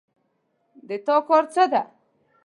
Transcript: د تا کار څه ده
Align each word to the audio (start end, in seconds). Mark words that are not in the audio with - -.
د 0.87 0.89
تا 1.05 1.15
کار 1.27 1.43
څه 1.53 1.63
ده 1.71 1.81